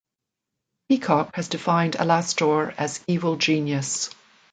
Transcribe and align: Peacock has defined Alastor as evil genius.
Peacock 0.89 1.35
has 1.35 1.47
defined 1.47 1.93
Alastor 1.99 2.71
as 2.75 3.03
evil 3.07 3.35
genius. 3.35 4.09